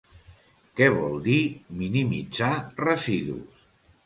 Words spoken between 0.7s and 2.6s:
Què vol dir minimitzar